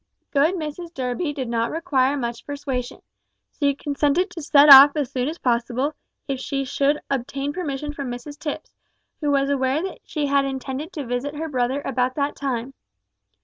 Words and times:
Good 0.31 0.55
Mrs 0.55 0.91
Durby 0.95 1.31
did 1.31 1.47
not 1.47 1.69
require 1.69 2.17
much 2.17 2.47
persuasion. 2.47 3.03
She 3.59 3.75
consented 3.75 4.31
to 4.31 4.41
set 4.41 4.67
off 4.67 4.93
as 4.95 5.11
soon 5.11 5.27
as 5.27 5.37
possible, 5.37 5.93
if 6.27 6.39
she 6.39 6.65
should 6.65 6.99
obtain 7.11 7.53
permission 7.53 7.93
from 7.93 8.09
Mrs 8.09 8.39
Tipps, 8.39 8.73
who 9.19 9.29
was 9.29 9.51
aware 9.51 9.83
that 9.83 9.99
she 10.03 10.25
had 10.25 10.43
intended 10.43 10.91
to 10.93 11.05
visit 11.05 11.35
her 11.35 11.47
brother 11.49 11.83
about 11.85 12.15
that 12.15 12.35
time. 12.35 12.73